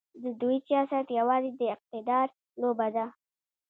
[0.23, 2.27] د دوی سیاست یوازې د اقتدار
[2.61, 3.05] لوبه ده.